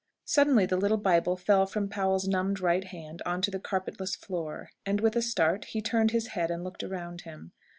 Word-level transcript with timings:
Suddenly 0.25 0.65
the 0.65 0.77
little 0.77 0.97
Bible 0.97 1.37
fell 1.37 1.67
from 1.67 1.87
Powell's 1.87 2.27
numbed 2.27 2.59
right 2.59 2.85
hand 2.85 3.21
on 3.23 3.39
to 3.43 3.51
the 3.51 3.59
carpetless 3.59 4.15
floor, 4.15 4.71
and, 4.83 4.99
with 4.99 5.15
a 5.15 5.21
start, 5.21 5.65
he 5.65 5.79
turned 5.83 6.09
his 6.09 6.29
head 6.29 6.49
and 6.49 6.63
looked 6.63 6.81
around 6.83 7.21
him. 7.21 7.51